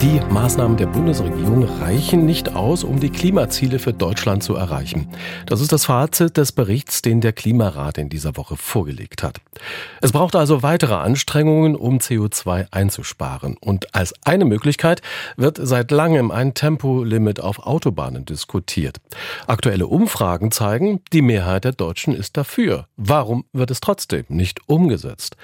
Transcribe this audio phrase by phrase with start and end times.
[0.00, 5.08] Die Maßnahmen der Bundesregierung reichen nicht aus, um die Klimaziele für Deutschland zu erreichen.
[5.46, 9.40] Das ist das Fazit des Berichts, den der Klimarat in dieser Woche vorgelegt hat.
[10.00, 13.56] Es braucht also weitere Anstrengungen, um CO2 einzusparen.
[13.60, 15.02] Und als eine Möglichkeit
[15.36, 18.98] wird seit langem ein Tempolimit auf Autobahnen diskutiert.
[19.48, 22.86] Aktuelle Umfragen zeigen, die Mehrheit der Deutschen ist dafür.
[22.96, 25.36] Warum wird es trotzdem nicht umgesetzt?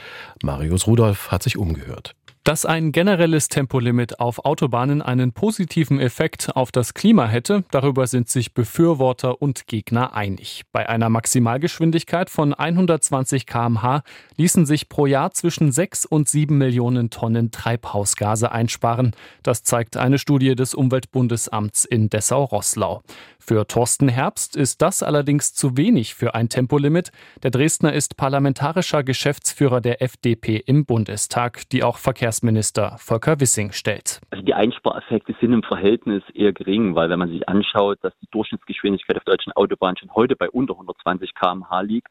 [0.45, 2.15] Marius Rudolph hat sich umgehört.
[2.45, 8.29] Dass ein generelles Tempolimit auf Autobahnen einen positiven Effekt auf das Klima hätte, darüber sind
[8.29, 10.65] sich Befürworter und Gegner einig.
[10.71, 14.03] Bei einer Maximalgeschwindigkeit von 120 km/h
[14.37, 19.17] ließen sich pro Jahr zwischen 6 und 7 Millionen Tonnen Treibhausgase einsparen.
[19.43, 23.03] Das zeigt eine Studie des Umweltbundesamts in Dessau-Rosslau.
[23.47, 27.13] Für Thorsten Herbst ist das allerdings zu wenig für ein Tempolimit.
[27.43, 31.99] Der Dresdner ist parlamentarischer Geschäftsführer der FDP im Bundestag, die auch
[32.35, 34.21] Verkehrsminister Volker Wissing stellt.
[34.31, 38.27] Also die Einspareffekte sind im Verhältnis eher gering, weil wenn man sich anschaut, dass die
[38.33, 42.09] Durchschnittsgeschwindigkeit auf deutschen Autobahnen schon heute bei unter 120 km/h liegt,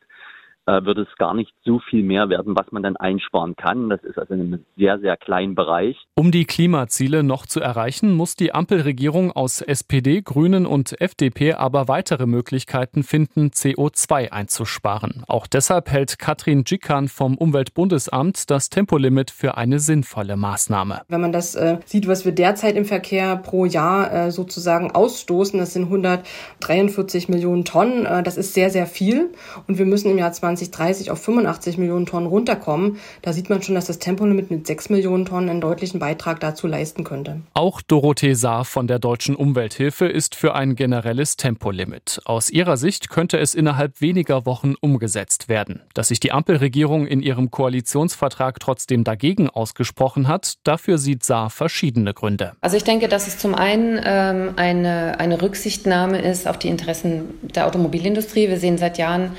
[0.65, 3.89] äh, wird es gar nicht so viel mehr werden, was man dann einsparen kann.
[3.89, 5.97] Das ist also in einem sehr, sehr kleinen Bereich.
[6.15, 11.87] Um die Klimaziele noch zu erreichen, muss die Ampelregierung aus SPD, Grünen und FDP aber
[11.87, 15.23] weitere Möglichkeiten finden, CO2 einzusparen.
[15.27, 21.01] Auch deshalb hält Katrin Dzikan vom Umweltbundesamt das Tempolimit für eine sinnvolle Maßnahme.
[21.09, 25.59] Wenn man das äh, sieht, was wir derzeit im Verkehr pro Jahr äh, sozusagen ausstoßen,
[25.59, 28.05] das sind 143 Millionen Tonnen.
[28.05, 29.31] Äh, das ist sehr, sehr viel.
[29.67, 33.61] Und wir müssen im Jahr 20 2030 auf 85 Millionen Tonnen runterkommen, da sieht man
[33.61, 37.41] schon, dass das Tempolimit mit 6 Millionen Tonnen einen deutlichen Beitrag dazu leisten könnte.
[37.53, 42.21] Auch Dorothee Saar von der Deutschen Umwelthilfe ist für ein generelles Tempolimit.
[42.25, 45.81] Aus ihrer Sicht könnte es innerhalb weniger Wochen umgesetzt werden.
[45.93, 52.13] Dass sich die Ampelregierung in ihrem Koalitionsvertrag trotzdem dagegen ausgesprochen hat, dafür sieht Saar verschiedene
[52.13, 52.53] Gründe.
[52.61, 57.25] Also ich denke, dass es zum einen ähm, eine, eine Rücksichtnahme ist auf die Interessen
[57.41, 58.49] der Automobilindustrie.
[58.49, 59.31] Wir sehen seit Jahren,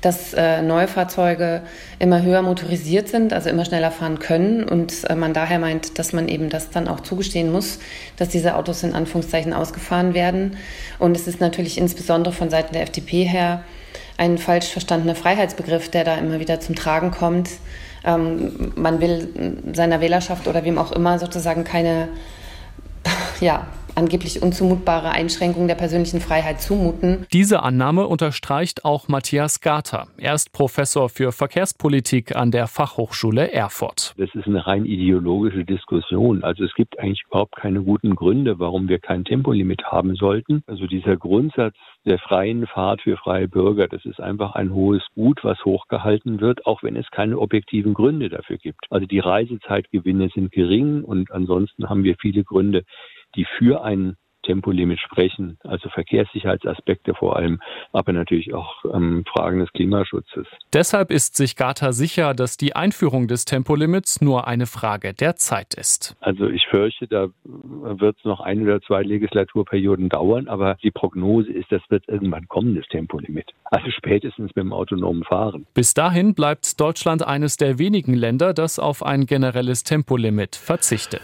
[0.00, 1.62] dass äh, neue Fahrzeuge
[1.98, 6.12] immer höher motorisiert sind, also immer schneller fahren können und äh, man daher meint, dass
[6.12, 7.78] man eben das dann auch zugestehen muss,
[8.16, 10.56] dass diese Autos in Anführungszeichen ausgefahren werden.
[10.98, 13.62] Und es ist natürlich insbesondere von Seiten der FDP her
[14.16, 17.50] ein falsch verstandener Freiheitsbegriff, der da immer wieder zum Tragen kommt.
[18.04, 22.08] Ähm, man will seiner Wählerschaft oder wem auch immer sozusagen keine
[23.40, 23.66] ja,
[24.00, 27.26] angeblich unzumutbare Einschränkungen der persönlichen Freiheit zumuten.
[27.32, 30.08] Diese Annahme unterstreicht auch Matthias Garter.
[30.16, 34.14] Er ist Professor für Verkehrspolitik an der Fachhochschule Erfurt.
[34.16, 36.42] Das ist eine rein ideologische Diskussion.
[36.42, 40.62] Also es gibt eigentlich überhaupt keine guten Gründe, warum wir kein Tempolimit haben sollten.
[40.66, 45.40] Also dieser Grundsatz der freien Fahrt für freie Bürger, das ist einfach ein hohes Gut,
[45.42, 48.86] was hochgehalten wird, auch wenn es keine objektiven Gründe dafür gibt.
[48.88, 52.84] Also die Reisezeitgewinne sind gering und ansonsten haben wir viele Gründe,
[53.34, 57.60] die für ein Tempolimit sprechen, also Verkehrssicherheitsaspekte vor allem,
[57.92, 60.46] aber natürlich auch ähm, Fragen des Klimaschutzes.
[60.72, 65.74] Deshalb ist sich Gata sicher, dass die Einführung des Tempolimits nur eine Frage der Zeit
[65.74, 66.16] ist.
[66.20, 71.52] Also ich fürchte, da wird es noch ein oder zwei Legislaturperioden dauern, aber die Prognose
[71.52, 73.50] ist, das wird irgendwann kommen, das Tempolimit.
[73.64, 75.66] Also spätestens mit dem autonomen Fahren.
[75.74, 81.22] Bis dahin bleibt Deutschland eines der wenigen Länder, das auf ein generelles Tempolimit verzichtet.